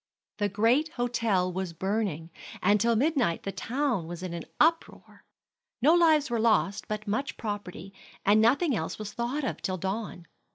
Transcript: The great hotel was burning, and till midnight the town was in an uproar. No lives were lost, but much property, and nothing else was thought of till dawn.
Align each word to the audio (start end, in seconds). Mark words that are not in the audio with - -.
The 0.39 0.49
great 0.49 0.93
hotel 0.93 1.53
was 1.53 1.73
burning, 1.73 2.31
and 2.63 2.81
till 2.81 2.95
midnight 2.95 3.43
the 3.43 3.51
town 3.51 4.07
was 4.07 4.23
in 4.23 4.33
an 4.33 4.45
uproar. 4.59 5.25
No 5.79 5.93
lives 5.93 6.31
were 6.31 6.39
lost, 6.39 6.87
but 6.87 7.05
much 7.07 7.37
property, 7.37 7.93
and 8.25 8.41
nothing 8.41 8.75
else 8.75 8.97
was 8.97 9.13
thought 9.13 9.43
of 9.43 9.61
till 9.61 9.77
dawn. 9.77 10.25